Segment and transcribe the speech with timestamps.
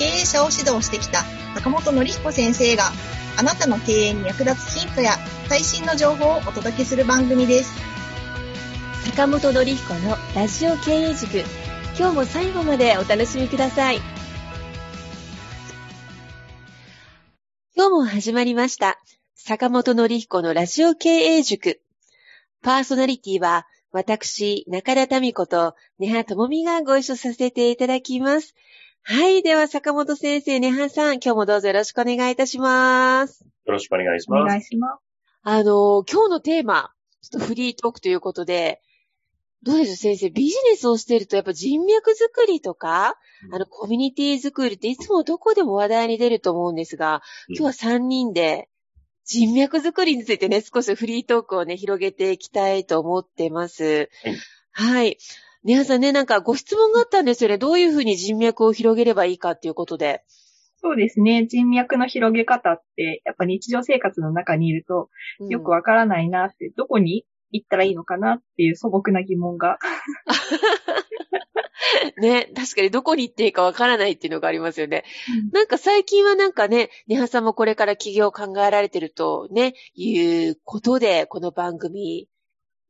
[0.00, 1.22] 経営者を指導してきた
[1.54, 2.90] 坂本典彦先生が
[3.38, 5.12] あなたの経営に役立つヒントや
[5.48, 7.90] 最新の情報をお届けする番組です。
[9.10, 11.38] 坂本典彦のラジオ経営塾
[11.98, 13.98] 今日も最後までお楽しみください
[17.74, 18.98] 今日も始まりました
[19.34, 21.80] 坂本典彦のラジオ経営塾
[22.62, 28.54] パーソナリティは私、中田民子と根葉智美がご一緒させていただきます。
[29.02, 29.42] はい。
[29.42, 33.44] では、坂本先生、根葉さん、今日もどうぞよろしくお願いいたします。
[33.66, 34.48] よろしくお願いしおます。
[34.48, 35.00] 願いします。
[35.42, 38.80] あの、今日のテーマ、ちょっとフリートークということで、
[39.62, 40.30] どうでしょう、先生。
[40.30, 48.68] ビジネスをしていると、やっぱ人脈作りとか、うんあの、コミュニティ作りっていつもどこでも話題に出ると思うんですが、うん今日は3人で、
[49.24, 54.10] 人脈作りについてね、少しフリートークをね、広げていきたいと思ってます。
[54.22, 54.36] はい
[54.72, 55.18] はい。
[55.62, 57.58] 皆さんね、なんかご質問があったんですよね。
[57.58, 60.24] どういうふうに人脈を広げればいいかっていうことで。
[60.82, 61.46] そうですね。
[61.46, 69.78] 人脈の広げ方って、やっぱ日常生活の中にいるとうんよくわからないなって、どこに行ったらいいのかなっていう素朴な疑問が。
[72.16, 75.04] ね、確かにどこに行っていいかわからないっていうのがありますよね。
[75.52, 82.28] なんか最近はなんかね、ネハさんもこれから起業を考えられてるとね、いうことで、この番組、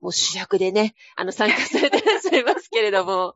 [0.00, 3.34] もう主役でね、あの参加されてらっしゃいますけれども、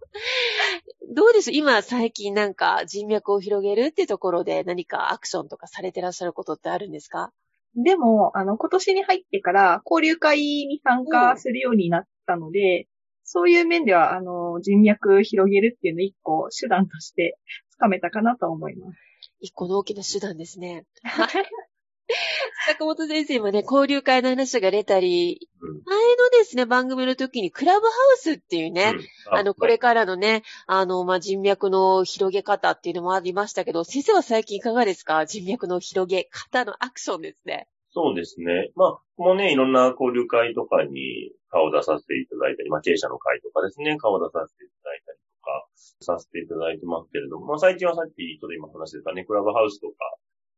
[1.15, 1.53] どうです？
[1.53, 7.33] 今最近なんか人脈を広げるってところで何かアクションとかされてらっしゃることってあるんですか？
[7.77, 12.87] でも、あの、今年に入ってから交流会に参加するようになったので、
[13.25, 17.37] そういう面では、あの、人脈広げるっていうのを一個手段として
[17.71, 18.99] つかめたかなと思います。
[19.41, 20.85] 一個の大きな手段ですね。
[22.67, 28.93] 坂本先生もね、交流会の話が出たり、うん前のですね、番組の時にクラブハウスっていうね、
[29.31, 35.25] うんあの、これからのね、あの、まあ、人脈の広げ方っていうのもありましたけど、先生は最近いかがですか？
[35.27, 37.69] 人脈の広げ方のアクションですね。
[37.91, 38.73] そうですね。
[38.75, 45.67] まあ、もうね、いろんな交流会とかに顔を出させていただいたり、まあ、経営者の会とかですね、顔を出させていただいたりとか、
[46.01, 49.95] させていただいてますけれども、まあ、最近はさっきちょっと今話してたね、クラブハウスとか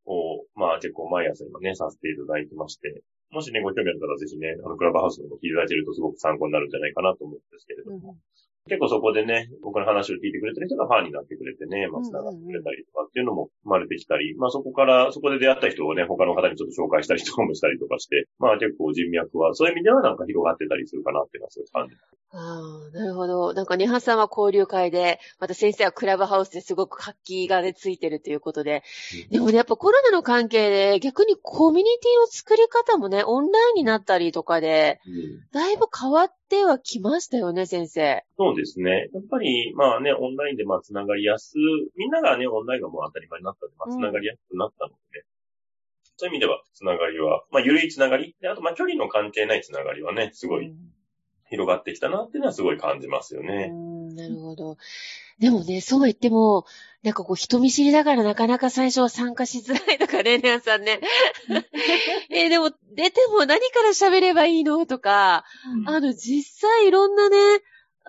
[0.06, 8.16] を、まあ、結構毎朝今ね、させていただいてまして、もしね、ご興味あったらぜひね、あの、クラブハウスの方聞いていただいてるとすごく参考になるんじゃないかなと思うんですけれども、
[8.68, 21.96] 結構そこでね、僕の話を聞いてくれてる人がファンになってくれてね、まあ、繋がってくれたりとかっていうのも生まれてきたり、まあそこから、そこで出会った人をね、他の方にちょっと紹介したりとかもしたりとかして、まあ結構人脈は、そういう意味ではなんか広がってたりするかなっていうのはそういう感じ。
[22.32, 23.54] ああ、なるほど。
[23.54, 28.82] なんか、ネハさんは交流会で、また先生はクラブハウスですごく活気がね、ついてるということで。
[29.30, 38.24] でもね、やっぱコロナの関係で、逆にコミュニティの作り方もね、オンラインになったりとかで、うんだいぶ変わってはきましたよね、先生。
[38.38, 39.08] そうですね。
[39.12, 41.54] やっぱり、まあね、オンラインでまあ繋がりやす、
[41.96, 45.24] みんながね、オンラインがもう当たり前になったんで、まあ繋がりやすくなったので、
[46.18, 48.34] そういう意味では、繋がりは、まあ、ゆるい繋がり。
[48.40, 50.72] で、あと、まあ、距離の関係ない繋がりはね、すごい
[51.50, 53.68] 広がってきたなっていうのはすごい感じますようね。
[53.68, 54.76] ん、なるほど。
[55.38, 56.64] でもね、そうは言っても、
[57.02, 61.00] なんかこう、人見知りだからなかなか最初は参加しづらいとかね、皆さんね。
[62.30, 64.86] えーでも、出ても何から喋ればいいの？
[64.86, 65.44] とか、
[65.86, 67.36] あの、実際いろんなね、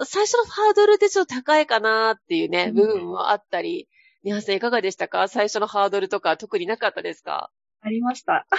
[0.05, 2.75] 最初のハードルってちょっと高いかなっていうね、うん。
[2.75, 3.87] 部分もあったり、
[4.23, 5.27] 皆さんいかがでしたか？
[5.27, 7.51] 最初のハードルとか特になかったですか？
[7.81, 8.47] ありました。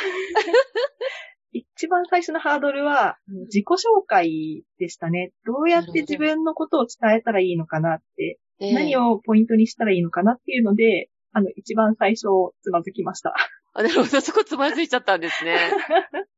[1.53, 5.33] 一番最初のハードルは、自己紹介でしたね。
[5.47, 12.27] どうやって自分のことを伝えたらいいのかなって、ええ何をポイントにしたらいいのかなっていうので、あの、一番最初、
[12.63, 13.35] つまずきました。
[13.75, 15.57] あ、なるほど、そこつまずいちゃったんですね。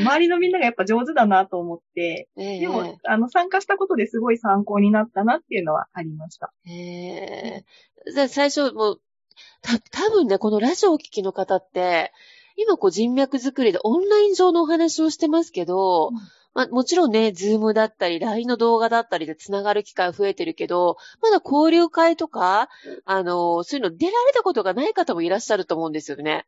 [0.00, 6.52] 周りのみんながやっぱ上手だなと思って、ええでも、あの、参加したことですごい参考になったなっていうのはありました。
[6.66, 7.64] ええ
[8.12, 9.00] じゃあ最初もう、
[9.62, 12.12] た、多分ね、このラジオをお聞きの方って、
[12.58, 16.16] 今こう人脈作りでオンライン上のお話をしてますけど、うん
[16.54, 22.68] まあ、もちろんね、ズームだったり、LINE の動画だったりで繋がる機会増えてるけど、まだ交流会とか、
[23.04, 26.46] あの、そういうの出られたことがない方もいらっしゃると思うんですよね。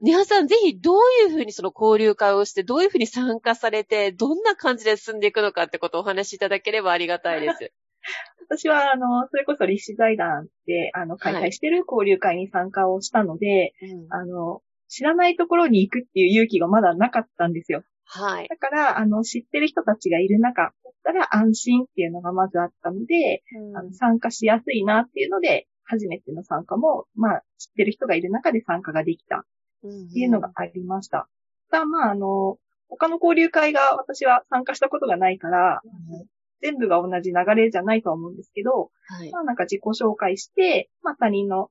[0.00, 7.72] 皆さんぜひどういうふうにその交流会をして、どういうふうに参加されて、どんな感じで進んでいくのかってことをお話しいただければありがたいです。
[8.48, 14.62] 私は、あの、それこそ立志財団で、あの、開催してる交流会に参加をしたので、うんあの、
[14.92, 17.82] 知らないところに行くっていう勇気がまだなかったんですよ。
[18.04, 18.48] はい。
[18.48, 23.42] だから、あの、知ってる人たちがいる中だったら安心っていうのがまずあったので、
[23.74, 29.40] あの参加しやすいなっていうので、初めての参加も、まあ、知ってる人がいる中で参加ができたっ
[29.80, 31.26] ていうのがありました。
[31.70, 32.58] ただ、まあ、あの、
[32.90, 35.80] 他の交流会が私は参加したことがないから、あ
[36.10, 36.26] の
[36.60, 39.40] 全部が同じ流れじゃないとは思うんですけど、はいま。
[39.40, 41.70] あなんか自己紹介して、まあ他人の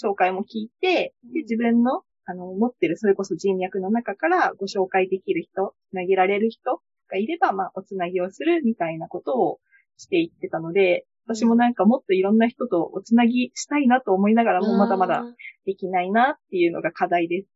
[0.00, 6.80] 紹介も聞いて、で自分のあの持ってるそれこそ人脈の中からご紹介できる人、つなげられる人
[7.10, 9.58] がいれば、まあおつなぎをするみたいなことを
[9.96, 15.24] していってたので、私もなんかもっといろんな人とおつなぎしたいなと思いながらもまだまだ。
[15.66, 17.48] できないなっていうのが課題です。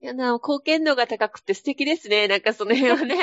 [0.00, 2.26] いやな、貢献度が高くて素敵ですね。
[2.26, 3.16] なんかその辺はね。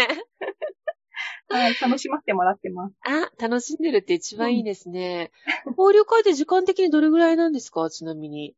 [1.49, 2.95] はい、楽しませてもらってます。
[3.03, 5.31] あ、楽しんでるって一番いいですね。
[5.77, 7.89] 交流会って時間的にどれぐらいなんですか？
[7.89, 8.55] ちなみに。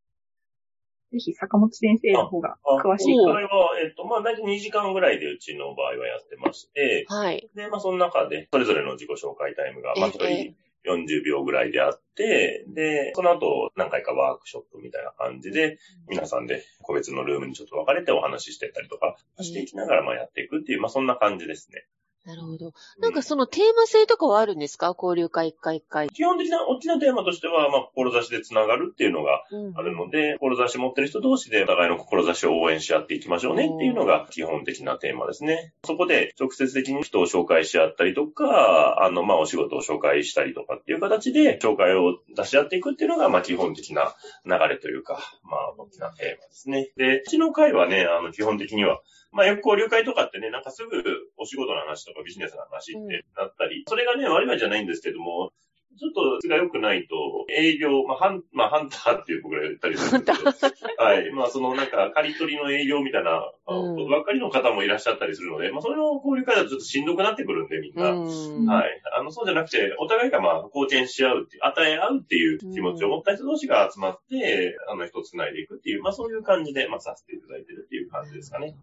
[1.11, 3.49] ぜひ坂本先生の方があ詳しい今回は、
[3.83, 7.49] えっと、まあ、大体2時間ぐらいでうちの場合はやってまして、はい。
[7.53, 15.77] で、まあ、その中で、それぞれの自己紹介タイムが、まあ、1え人40秒ぐらいであって、で、その後、何回かワークショップみたいな感じで、
[16.07, 21.85] 皆さんで個別のルームにちょっと分かれてお話ししてったりとかしていきながら、まあ、やっていくっていう、まあ、そんな感じですね。
[22.23, 22.73] なるほど。
[22.99, 24.93] なんかそのテーマ性とかはあるんですか？
[24.95, 26.07] 交流会一回一回。
[26.09, 35.73] 基本的な大きなテーマとしては、まあ、志でつながるっていうのがうんあるので、志持ってる人同士でお互いの志を応援し合っていきましょうねっていうのが基本的なテーマですね。
[35.83, 44.13] そこで直接的に人を紹介し合ったりとか、あの、まあ、お仕事を紹介したりとかっていう形で紹介を出し合っていくっていうのが、まあ、基本的な
[44.45, 46.91] 流れというか、まあ、大きなテーマですね。
[46.97, 49.01] で、うちの会はね、あの、基本的には、
[49.31, 51.03] まあ、よく交流会とかってね、なんかすぐ
[51.37, 55.51] お仕事の話とかビジネスの話ってなったり、それがね、悪いわけじゃないんですけども、
[55.99, 61.31] ちょっと、それが良くないと、営業、まあ、ハン、まあ、ハンターっていう僕ら言ったりするんですけど、 はい。
[61.31, 68.11] まあ、その、なんか、刈り取りの営業みたいな、ことばっかりの方もいらっしゃったりするので、まあ、それの交流会だとちょっとしんどくなってくるんで、みんな。
[68.11, 68.65] うん。
[68.67, 69.01] はい。
[69.17, 78.75] あの、そうじゃなくて、お互いがまあ、貢献し合うっていう、与え合うっていう気持ちを持った人同士が集まって、あの、人を繋いでいくっていう、まあ、そういう感じで、まあ、させていただいてるっていう感じですかね。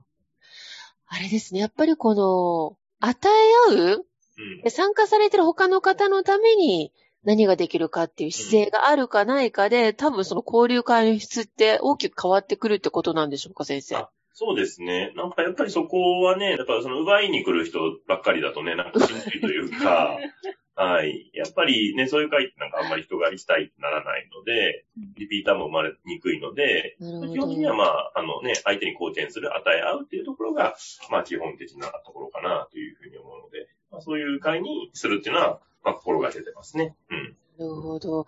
[1.08, 1.60] あれですね。
[1.60, 4.06] やっぱりこの、与え合う
[4.38, 4.70] うんで。
[4.70, 6.92] 参加されてる他の方のために
[7.24, 14.08] 何ができるかっていう姿勢があるかないかで、多分その交流会の質って大きく変わってくるってことなんでしょうか、先生。
[14.38, 15.12] あそうですね。
[15.16, 20.18] なんかやっぱりそこはね、やっぱその奪いに来る人ばっかりだとね、なんかしんどいというか、
[20.78, 21.28] はい。
[21.34, 24.84] やっぱりね、そういう会ってなんかあんまり人が行きたいってならないので、
[25.16, 26.96] リピーターも生まれにくいので。
[27.00, 27.04] 基
[27.36, 30.76] 本的にはまあ、あのね、相手に貢献する、与え合うっていうところが、
[31.10, 36.94] まあ基本的なところかなというふうに思うので、まあ、そういう会にするっていうのは、まあ心がけてますね。
[37.10, 37.36] うん。
[37.58, 38.26] なるほど。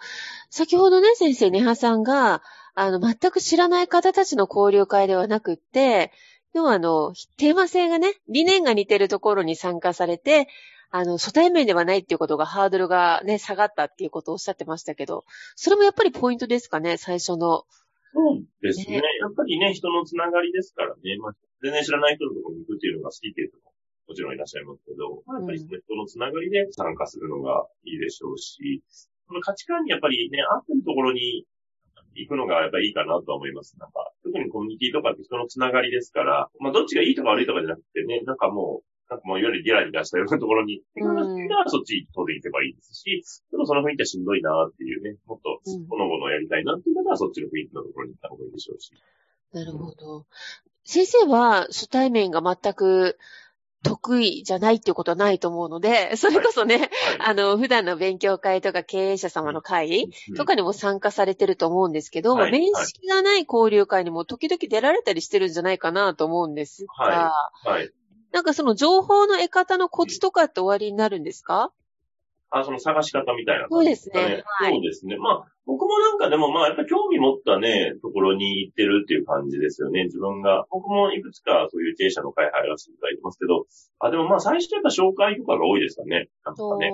[0.50, 2.42] 先ほどね、先生、ネハさんが、
[2.74, 6.12] あの、全く知らない方たちの交流会ではなくって、
[6.52, 10.48] 要はあの、テーマ性がね、理念が似てるところに参加されて、
[10.90, 15.24] あの、初対面ではないっていうことがハードルがね、下がったっていうことをおっしゃってましたけど、
[15.54, 17.64] それもやっぱりポイントですかね、最初の。
[18.12, 18.96] そうですね。
[18.96, 21.16] ねやっぱりね、人のつながりですからね。
[21.20, 21.32] まあ、
[21.62, 23.70] 全然知らない人のところに行くっていうのが好きっていう人も
[24.08, 31.46] もちろんいらっしゃいますけど、まあ、やっぱりその人のつながりで参加するのがいいでしょうし、その価値観にやっぱりね、合ってるところに
[32.14, 33.78] 行くのがやっぱりいいかなとは思います。
[33.78, 48.92] なんか、特にコミュニティとかって人のつながりですから、まあ、どっちがいいとか悪いとかじゃなくてね、なんかもう、なんかもういわゆるギャラリー出したようなところに行くのが好きならそっち当然行けばいいですし、ちょっとその雰囲気はしんどいなっていうね、もっとうんほのぼのやりたいなっていう方はそっちの雰囲気のところに行った方がいいでしょうし。
[49.52, 50.26] なるほど。
[50.84, 53.18] 先生は初対面が全く
[53.82, 56.88] 得意じゃないっていうことはないと思うので、それこそね、はい。
[57.20, 62.52] あの、普段の勉強会とか経営者様の会とかにも参加されてると思うんですけど、はい。
[62.52, 67.32] 面識がない交流会にも時々出られたりしてるんじゃないかなと思うんですが、は
[67.64, 67.90] はい。
[68.32, 71.72] なんかその情報の得方のコツとかって終わりになるんですか？
[72.50, 74.42] あ、その探し方みたいなそうですね。
[74.44, 74.72] はい。
[74.72, 75.16] そうですね。
[75.16, 80.04] まあ、僕もなんかでもまあ、やっぱ興味持ったね、ところに行ってるっていう感じですよね。
[80.04, 80.66] 自分が。
[80.70, 83.66] 僕もいくつかそういう経営者の会入らせていただいてますけど、
[84.00, 86.28] あ、でもまあ、最初やっぱ紹介とかが多いですかね。
[86.44, 86.90] なんかね。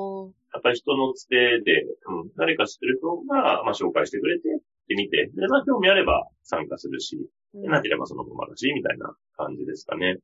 [0.54, 4.48] やっぱり人のつてで、うん、誰か知ってる人が、まあ、紹介してくれて、
[4.88, 7.18] で見て、で、まあ、興味あれば参加するし、
[7.54, 10.18] なければそのままだし、みたいな感じですかね。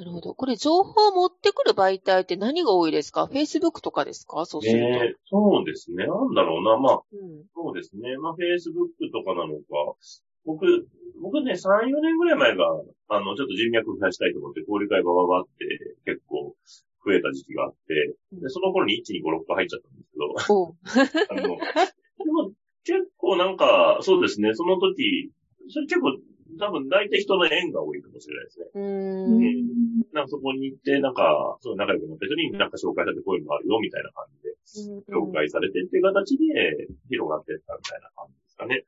[0.00, 0.34] なるほど。
[0.34, 4.46] これ情報を持ってくる媒体って何が多いですか ?Facebook とかですか？
[4.46, 4.88] そうすると。
[4.88, 6.06] ねそうですね。
[6.06, 6.78] なんだろうな。
[6.78, 8.16] まあ、うんそうですね。
[8.16, 9.62] まあ、Facebook とかなのか。
[10.46, 10.64] 僕、
[11.20, 12.64] 僕ね、3、4年ぐらい前が、
[13.08, 15.68] あの、ちょっと人脈を増やしたいと思って、交流会バババって
[16.06, 16.56] 結構
[17.04, 21.36] 増えた時期があって、で、その頃に1、2、5、6個入っちゃったんですけど。
[21.44, 21.56] あの、
[22.24, 22.52] でも
[22.84, 25.30] 結構なんか、そうですね、その時、
[25.68, 26.16] それ結構、
[26.60, 28.66] 多分大体人の縁が多いかもしれないですね。
[28.74, 30.04] うんん。
[30.12, 34.54] なんかそこに行って、なんか、そう仲良くなった人になんか紹介されてこういうのがあるよ、みたいな感じで、
[35.10, 38.84] 紹介されてっていう形で広がっていったみたいな感じですかね。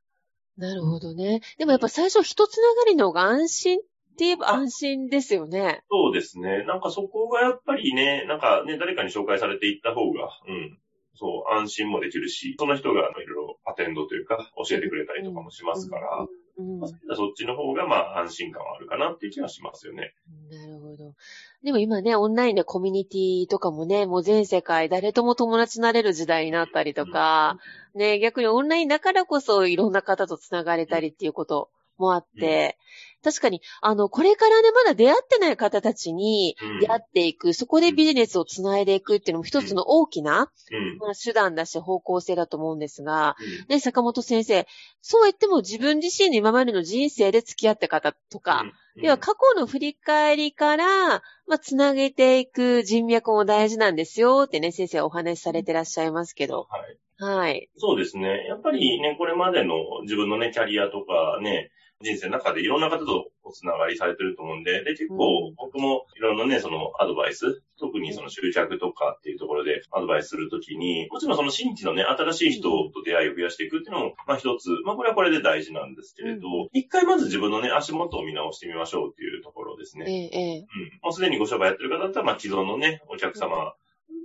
[0.56, 1.40] なるほどね。
[1.58, 3.80] でもやっぱ最初人つながりの方が安心っ
[4.14, 5.82] て言えば安心ですよね。
[5.90, 6.64] そうですね。
[6.64, 10.78] なんかそこがやっぱりね、なんかね、誰かに紹介されていった方が、うん。
[11.14, 16.28] そう、安心もできるし、その人があのいろいろアテンドというか、教えてくれたりとかもしますから、うん。
[16.56, 20.14] まあそっちの方がまあ安心感はあるかなっていう気はしますよね。
[20.50, 21.14] なるほど。
[21.62, 27.58] でも今ね、オンラインでコミュニティとかもね、もう全世界誰とも友達になれる時代になったりとか、
[27.94, 31.70] ね、逆にオンラインだからこそいろんな方と繋がれたりっていうこと
[32.02, 32.76] もあって、
[33.22, 40.98] 確かに、あの、これからね、まだ出会ってない方たちにうん出会っていく、そこでビジネスを繋いでいくっていうのも一つの大きな、うん。
[40.98, 44.66] まあ、手段だし方向性だと思うんですが、うんね、坂本先生、
[45.00, 56.66] そう言っても自分自身の今までの人生で付き合った方とか、うん要は過去の振り返りから、まあ、つなげていく人脈も大事なんですよってね、先生はお話しされてらっしゃいますけど。
[56.68, 56.98] はい。
[57.18, 57.70] はい。
[57.78, 58.44] そうですね。
[58.48, 61.70] やっぱりね、これまでの自分のね、キャリアとかね、
[62.02, 80.30] 人生の中でいろんな方とおつながりされてると思うんで、で、結構うん僕もいろんなね、そのアドバイス、特にその執着とかっていうところでアドバイスするときに、もちろんその新規のね、新しい人と出会いを増やしていくっていうのも、まあ一つ、まあこれはこれで大事なんですけれどう、一回まず自分のね、足元を見直してみましょうっていうところですえね。
[80.32, 80.58] え、ええ。
[80.58, 80.66] うん。
[81.02, 83.74] もうすでにご商売やってる方だったら、まあ既存のね、お客様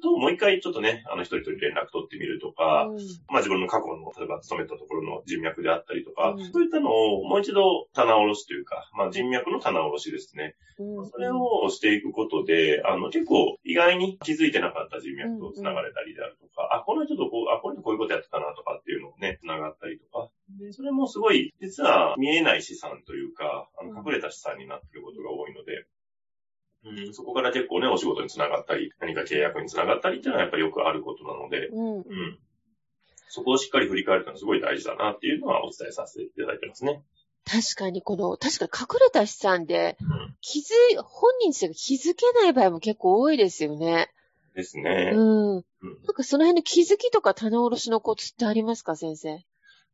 [0.01, 2.97] ともう一回ちょっとね、あの一人一人連絡取ってみるとか、うん。
[3.27, 6.51] まあ自分の過去の、例えば勤めたところの人脈であったりとか、うん。
[6.51, 10.55] そういったのをもう一度棚卸しというか、まあ人脈の棚卸しですね。
[10.79, 11.09] うん。
[11.09, 20.29] それをしていくことで、あの結構意外に気づいてなかった人脈と繋がれたりであるとか、あ、この人とこう、あ、この人こういうことやってたなとかっていうのをね、繋がったりとか。
[20.59, 25.85] でそれもすごい、実は見えない資産というか、あの隠れた資産になっていることが多いので、
[26.85, 31.97] うん、そこから結構ね、お仕事につながったり、何か契約につながったりっていうのはやっぱりよくあることなので、うん。
[31.97, 32.39] うん。
[33.29, 37.03] そこをしっかり振り返るのはすごい大事だなっていうのはお伝えさせていただいてますね。
[37.45, 40.35] 確かにこの、確かに隠れた資産でうん。
[40.41, 44.09] 気づい、本人自体が気づけない場合も結構多いですよね。
[44.55, 45.11] ですね。
[45.13, 45.55] うん。
[45.57, 45.63] うん
[46.05, 49.39] なんかその辺の気づきとか棚卸しのコツってありますか、先生？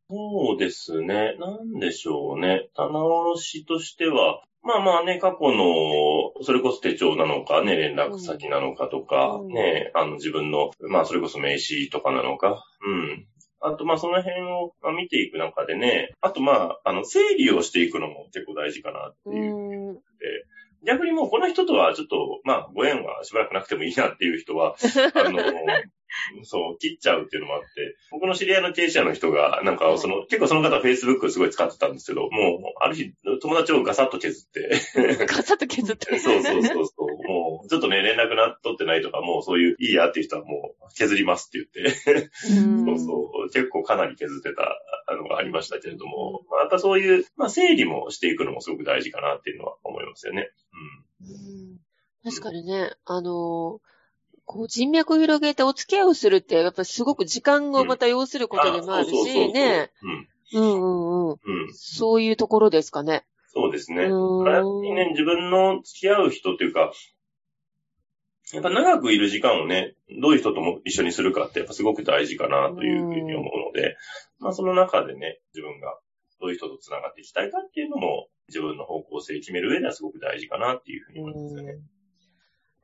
[0.08, 1.36] そうですね。
[1.38, 2.68] なんでしょうね。
[2.74, 13.26] 棚卸しとしては、まあまあね、過去の、それこそ手帳なのかね、連絡先なのかとか、うんね、あの自分の、まあそれこそ名刺とかなのか、うん。
[13.60, 19.92] あとまあその辺をまあ見ていく中でね、あとまあ、あの、整理をしていくのも結構大事かなってういう。
[19.92, 19.98] ん。
[20.86, 24.76] 逆にもうこの人とはちょっと、まあご縁はしばらくなくてもいいなっていう人は、
[25.14, 25.40] あの、
[26.42, 32.30] そう、切っちゃうっていうのもあって、僕の知り合いの経営者の人が、なんか、その、結構その方は Facebook すごい使ってたんですけど、もう、
[32.80, 33.12] ある日、
[33.42, 34.70] 友達をガサッと削って、
[35.26, 36.18] ガサッと削って。
[36.18, 50.50] そうそうそうそう、もう、ちょっとね、連絡な、取ってないとか、もうそういう、いいやっていう人はもう、削りますって言って、うん そうそう、結構かなり削ってたのがありましたけれども、まあ、やっぱそういう、まあ、整理もしていくのもすごく大事かなっていうのは思いますよね。
[50.72, 51.78] うん
[52.24, 53.94] 確かにね、あのー
[54.46, 59.90] こう人脈を広げてお付き合いをするって、やっぱりすごく時間をまた要することでもあるし、ね。
[60.02, 60.28] うん。
[60.52, 61.30] うんうんうん。
[61.30, 61.38] うん。
[61.72, 63.24] そういうところですかね。
[63.54, 64.04] そうですね。
[64.04, 66.92] うやっぱりね、自分の付き合う人っていうか、
[68.54, 73.96] やっぱ長くいる時間をね、どういう人とも一緒にするかってやっぱすごく大事かなというふうに思うので、
[74.38, 75.98] まあその中でね、自分が
[76.40, 81.78] どういう人と繋がっていきたいかっていうのも自分の方向性を決める上ではすごく大事かなっていうふうに思いますよね。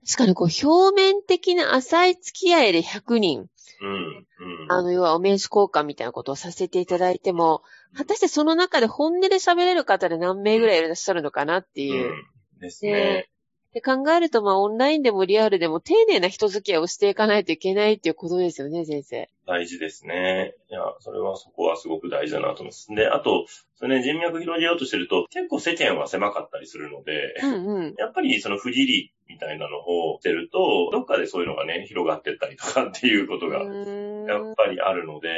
[0.06, 3.48] 確かにこう表面的な浅い付き合いで100人、
[3.82, 4.26] うん。
[4.62, 4.72] うん。
[4.72, 7.62] あの、要はお名刺交換みたいなことをさせていただいても、
[7.96, 12.10] 果たしてその中で本音で喋れる方で何名ぐらいいらっしゃるのかなっていう。
[12.10, 12.60] うん。
[12.60, 13.28] ですね。
[13.72, 19.30] で考えると、まあ、オンラインでもリアルでも丁寧な人付き合いをしていかないといけないっていうことですよね、先生。
[19.46, 20.54] 大事ですね。
[20.70, 22.88] いや、それはそこはすごく大事だなと思います。
[22.92, 23.46] で、あと、
[23.76, 27.94] それね、人脈広げようとしてると、結構世間は狭かったりするので、うんうん。
[27.98, 35.28] やっぱりその不義理みたいなのをしてると、どっかでそういうのがね、広がってったりとかっていうことが、やっぱりあるので、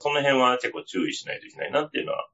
[0.00, 2.28] その辺は結構注意しないといけないなっていうのは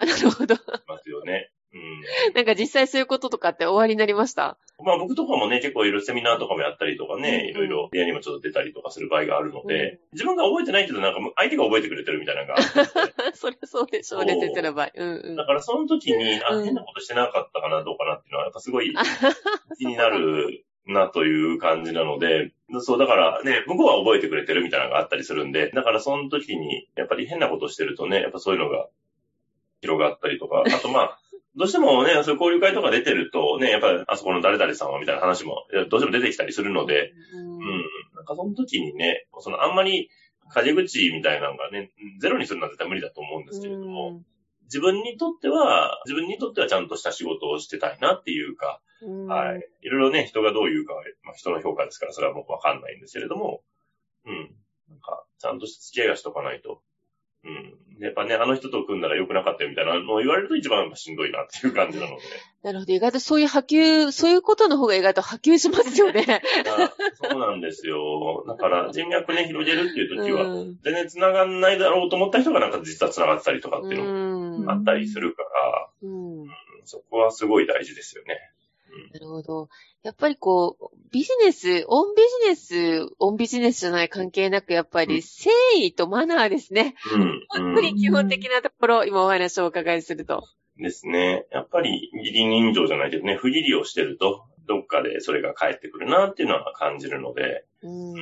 [0.00, 0.54] なるほど。
[0.86, 1.50] ますよね。
[1.74, 2.34] うん。
[2.34, 4.56] なんか実際そういうこととかって終わりになりました？
[4.82, 12.62] まあ僕とかもね、結構いろいろセミナーとかもやったりとかね、いろいろ部屋にもちょっと出たりとかする場合があるのうんで、自分が覚えてないけどなんか相手が覚えてくれてるみたいなのが
[13.34, 14.90] そりゃそうでしょうね、先生の場合。
[14.94, 15.44] うんうんだ。
[15.44, 18.94] からその時に、あ、うん変なことしてなかったかな、どうかなっていうのは、やっぱすごい
[19.78, 28.88] 気になるなという感じなので、そう、だからね、向こうは覚えてくれてるみたいなのがあったりするんで、だからその時に、やっぱり変なことしてるとね、やっぱそういうのが
[29.80, 31.18] 広がったりとか、あとまあ、
[31.58, 37.58] どうしてもね、そういう交流会とか出てるとね、やっぱりあそこの誰々さんはみたいな話も、どうしても出てきたりするので、うん、
[38.14, 40.08] なんかその時にね、そのあんまり、
[40.50, 44.22] 風口みたいなのがね、ゼロにするのは絶対無理だと思うんですけれども、
[44.64, 48.80] 自分にとっては、自分にとってはちゃんとした仕事をしてたいなっていうか、
[49.28, 49.68] はい。
[49.82, 53.62] いろいろね、人がどう言うかは、まあ、人の評価ですから、それは僕わかんないんですけれども、
[54.26, 54.54] うん。
[54.88, 56.82] なんか、ちゃんとした付き合いはしとかないと。
[57.48, 57.78] うん。
[58.00, 62.22] やっぱね、あの人と組んだら良くなかったよみたいなのを言われると一番しんどいなっていう感じなので。
[62.62, 62.92] なるほど。
[62.92, 66.42] 意外とそういう波及、そういうことの方が意外と波及しますよね。
[67.20, 68.44] そうなんですよ。
[68.46, 70.44] だから人脈ね、広げるっていう時は、
[70.84, 76.46] 全然繋がんないだろうと思った人がなんか実は繋がってたりとかっていうのもあったりするから、うん、
[76.84, 78.38] そこはすごい大事ですよね。
[79.12, 79.68] なるほど。
[80.02, 86.94] やっぱりこう、ビジネス、オンビジネス、オンビジネスじゃない関係なく、やっぱり誠意とマナーですね。
[87.14, 87.46] うん。
[87.48, 90.46] 本当に基本的なところ、今お話をお伺いすると。
[90.76, 91.46] ですね。
[91.50, 98.10] やっぱり、義理人情じゃないけどね、不義理をしてると、どっかでそれが返ってくるなっていうのは感じるので、うん。
[98.10, 98.20] うん、だ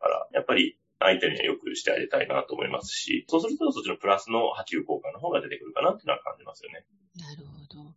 [0.00, 6.84] から、やっぱり、相手にはよくしてあげたいなと思いますし、そうするとそっちのプラスの波及効果の方が出てくるかなっていうのは感じますよね。
[7.16, 7.94] なるほど。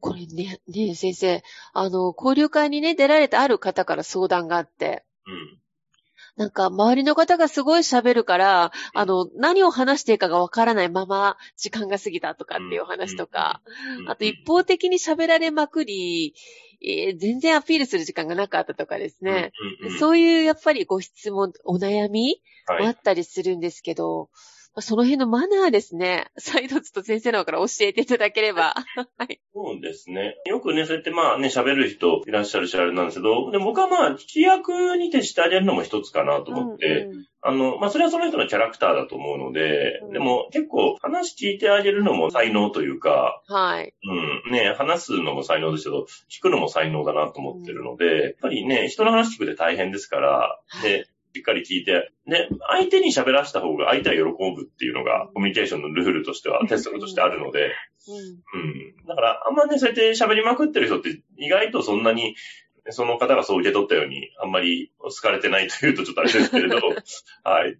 [0.00, 5.58] これね、ね先生、あの、交流会にね、出られたある方から相談があって、うん。
[6.36, 13.60] なんか、周りの方がすごい喋るから、あの、何を話していいかがわからないまま、時間が過ぎたとかっていう話とか、
[14.06, 16.34] あと一方的に喋られまくり、
[16.82, 19.52] えー、全然アピールする時間がなかったとかですね。
[19.98, 24.28] そういう、やっぱりご質問、お悩みもあったりするんですけど、はい
[24.78, 26.30] その辺のマナーですね。
[26.38, 28.74] 再度ちょっと先生の方から教えていただければ。
[29.18, 29.40] はい。
[29.52, 30.36] そうですね。
[30.46, 43.92] よくね、そうやってまあね、喋る人いらっしゃるしあれなんですけど、で僕はまあ、聞き役に徹してあげるのも一つかなと思って、うんうん、あの、まあそれはその人のキャラクターだと思うので、うん、でも結構話聞いてあげるのも才能というか、はい。
[44.04, 44.52] うん。
[44.52, 57.72] ね、話すのも才能ですけど、聞くのも才能だなと思ってるので、やっぱりね、人の話聞くって大変ですから、で、しっかり聞いて、で、相手に喋らせた方が相手は喜ぶっていうのがコミュニケーションのルールとしては、鉄則としてあるので、
[58.08, 58.60] うん。
[58.60, 59.06] うん。
[59.06, 62.34] だから、あんまね、そうやって喋りまくってる人って意外とそんなに、
[62.88, 66.76] その方がそう受け取ったように、あんまり好かれてないというとちょっとあれですけれど、
[67.44, 67.78] はい。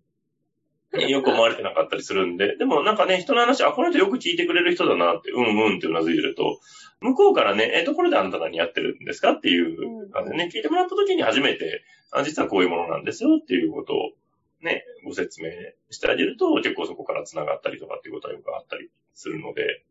[0.93, 6.59] よく思われてなかったりするんで、でもなんかね、人の話、あ、この人よく聞いてくれる人だなって、うんうんってうなずいてると、
[7.01, 14.11] 向こうからね、え、ところであなた何やってるんですかっていう感じでね、聞いてもらった時に初めて、あ、実はこういうものなんですよっていうことを
[14.63, 15.51] ね、ご説明
[15.91, 19.85] してあげると、結構そこから繋がったりとかっていうことはよくあったりするので。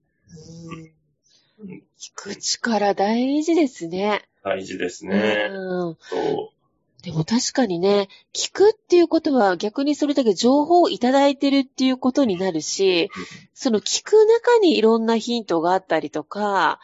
[1.60, 4.28] うん、聞く力大事ですね。
[4.44, 5.48] 大事ですね。
[5.50, 6.59] うん、そう。
[7.04, 13.10] でも確かにね、聞くっていうことは逆にそれだけ情報をいただいてるっていうことになるし、
[13.54, 16.80] その聞く中にいろんなヒントがあったりとか、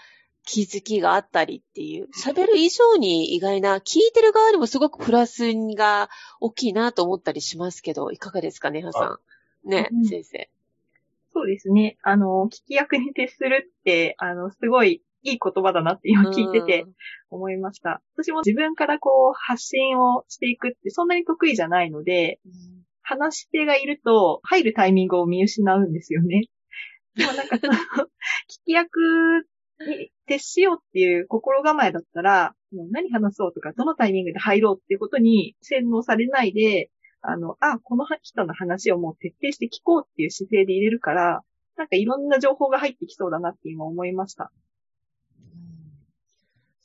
[0.45, 9.19] 気づきがあったりっていう、喋る以上に意外な、聞いてる側にもすごくプラスが大きいなと思ったりしますけど、いかがですかね、はさ
[9.65, 9.69] ん。
[9.69, 10.49] ね、うん、先生。
[11.33, 11.97] そうですね。
[12.03, 16.85] あの、聞き役に徹するって、あの、すごいいい言葉だなって今聞いてて
[17.31, 18.01] 思いました。
[18.15, 22.51] 私も自分からこう発信をしていくってそんなに得意じゃないので、うん、
[23.01, 26.43] 話し手がいると入るタイミングを見失うんですよね。
[27.15, 28.99] でもなんかその、 聞き役
[29.79, 41.41] に徹しようっていう心構えだったら、もう何話そうとか、どのタイミングで入ろうっていうことに洗脳されないで、あの、あ、この人の話をもう徹底して聞こうっていう姿勢で入れるから、
[41.75, 44.51] なんかいろんな情報が入ってきそうだなって今思いました。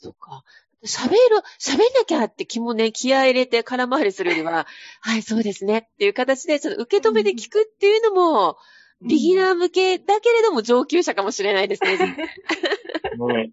[0.01, 0.45] そっか。
[0.83, 1.19] 喋る、
[1.59, 4.67] 喋んなきゃって気もね、気合入れて空回りするよりは、
[5.01, 8.57] はい、そうですねっていう形で、その受け止めて聞くっていうのも、
[9.03, 11.97] ビギナー向けだけれども上級者かもしれないですね。
[13.19, 13.53] ね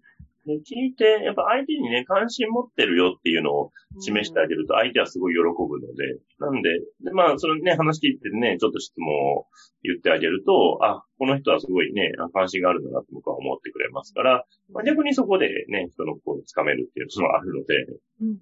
[0.54, 6.70] 聞いて、やっぱ相手にね、関心持ってるよっていうのを示してあげると、相手はすごい喜ぶので、なんで、
[7.04, 9.46] で、まあ、そのね、話聞いてね、ちょっと質問を
[9.82, 17.86] 言ってあげると、あ、この人はすごいね、関心があるんだなと僕は思ってくれますから、まあ、逆にそこでね、人の心をつかめるっていうのがあるので、
[18.22, 18.38] うん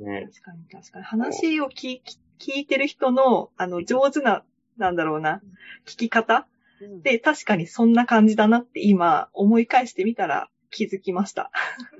[0.00, 0.28] うん、ね。
[0.32, 1.04] 確かに確かに。
[1.04, 2.00] 話を聞
[2.38, 4.44] 聞いてる人の、あの、上手な
[4.78, 5.40] なんだろうな、
[5.86, 6.46] 聞き方、
[7.02, 11.50] で、確かにそんな感じだなって今思い返してみたら気づきました。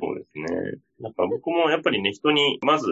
[0.01, 0.81] そうですね。
[1.01, 2.87] なんか僕もやっぱりね、人に、まず、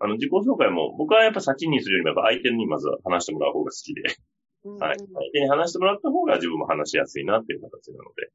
[0.00, 4.98] あの、自己紹介も、僕はやっぱ先にするよりも、やっぱ相手にまず話してもらう方が好きで、はい。
[4.98, 8.30] 相手に話してもらった方が自分も話しやすいなっていう形なので、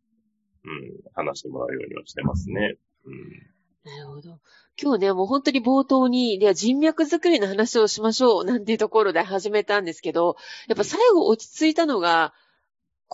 [0.66, 2.78] うん、話してもらうようにはしてますね。
[3.06, 4.40] うんなるほど。
[4.82, 10.38] 今日ね、もう本当に冒頭に、では人脈作りの話をしましょう、なんていうところで始めたんですけど、
[10.70, 12.34] やっぱ最後落ち着いたのが、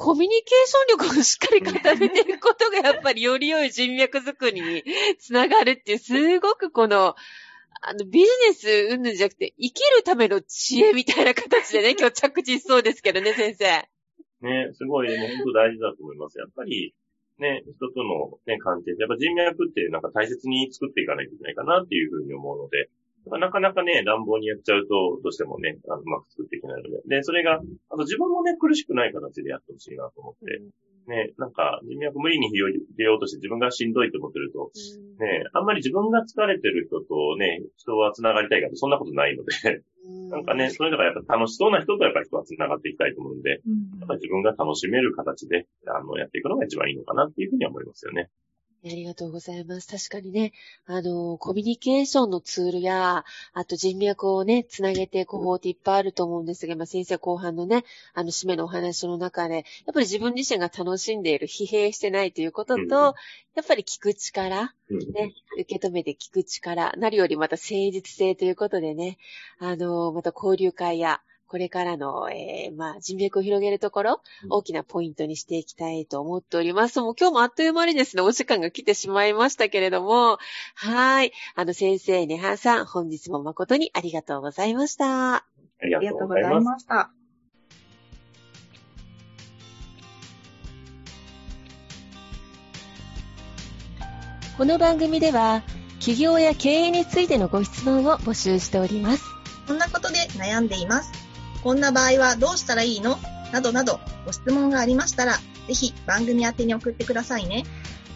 [0.01, 4.81] コミュニケーション力をしっかり固めていくことがやっぱりより良い人脈作りに
[5.19, 7.15] つながるっていう、すごくこの、
[7.81, 13.65] あの、ビジネスうんぬんじゃなくて、生きるための知恵みたいな形でね、 今日着地しそうですけどね、先生。
[14.39, 16.39] ね、すごい、もう本当大事だと思います。
[16.39, 16.95] やっぱり、
[17.37, 22.89] ね、人とのね、関係やっぱ人脈ってなんか大切に作っていかないといけないかなっていうふうに思うので、
[23.25, 27.17] なかなかね、乱暴にやっちゃうと、どうしてもね、あのうまく作っていけないので。
[27.17, 30.61] で、それが、あと自分もね、苦しくない形でやってほしいなと思って、
[31.09, 34.69] ね、なんか人脈無理に広げようとして自分がしんどいと思ってると、
[35.17, 39.81] ね、あんまり自分が疲れてる人とね、人は繋がりたいかとそんなことないので、
[40.29, 43.55] なんかね、そういうのがやっぱ楽しそうな人とやっぱり人は繋がっていきたいと思うんで、や
[44.05, 48.29] っぱり自分が楽しめる形で、あの、やっていくのが一番いいのかなっていうふうには思いますよね。
[48.85, 49.87] ありがとうございます。
[49.89, 50.53] 確かにね、
[50.85, 59.61] あの、コミュニケーションのツールや、あと人脈をね、つなげていく方法っていっぱいあると思うんですが、まあ、先生後半のね、あの、締めのお話の中で、や
[59.91, 63.11] っぱり自分自身が楽しんでいる、疲弊してないということと、うん、や
[63.61, 69.17] っぱり聞く力、ね、受け止めて聞く力、なるよりまた誠実性ということでね、
[69.59, 77.01] あの、また交流会や、これからの、えー、まあ、人脈を広げるところ、大きなポイントにしていきたいと思っております。
[77.01, 80.37] もう今日もあっという間にですね、お時間が来てしまいましたけれども、
[80.75, 81.31] はい。
[81.55, 85.37] あの、先生、ねはさん、本日も誠にありがとうございました。
[85.37, 85.45] あ
[85.81, 87.09] りがとうございました。
[94.55, 95.63] この番組では、
[95.97, 99.23] 企業や経営についてのご質問を募集しております。
[99.67, 101.28] こんなことで悩んでいます。
[101.63, 103.19] こんな場合はどうしたらいいの？
[103.51, 105.33] などなどご質問がありましたら、
[105.67, 107.65] ぜひ番組宛てに送ってくださいね。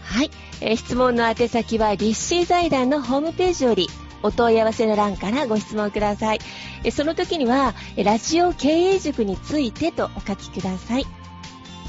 [0.03, 0.32] はい。
[0.62, 3.89] えー、質問の宛先は、立志財団のホームページより、
[4.21, 6.39] お問い合わせの欄からご質問ください。
[6.84, 11.06] えその時には、ラジオ経営塾についてとお書きください。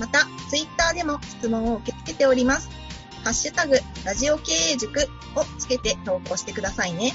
[0.01, 2.71] また、ツイッターでも質問を受け付けております。
[3.23, 5.01] ハッシュタグ、ラジオ経営塾
[5.37, 7.14] をつけて投稿してくださいね。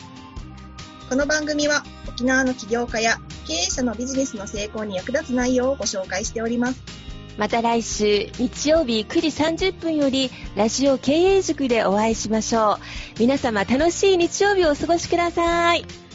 [1.10, 6.84] この番組は沖縄の起業家や経営者のビジネスの成功に役立つ内容をご紹介しております。
[7.38, 12.78] また来週日曜日9時30分よりラジオ経営塾でお会いしましょう。
[13.18, 16.09] 皆様楽しい日曜日をお過ごしください。